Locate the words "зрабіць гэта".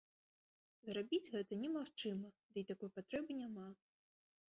0.87-1.53